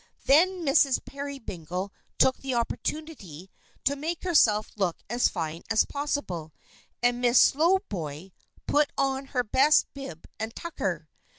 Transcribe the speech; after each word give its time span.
Then 0.25 0.65
Mrs. 0.65 1.05
Peerybingle 1.05 1.93
took 2.17 2.37
the 2.37 2.55
opportunity 2.55 3.51
to 3.83 3.95
make 3.95 4.23
herself 4.23 4.71
look 4.75 4.97
as 5.11 5.27
fine 5.27 5.61
as 5.69 5.85
possible, 5.85 6.53
and 7.03 7.21
Miss 7.21 7.39
Slowboy 7.53 8.31
put 8.65 8.89
on 8.97 9.25
her 9.25 9.43
best 9.43 9.85
bib 9.93 10.25
and 10.39 10.55
tucker. 10.55 11.07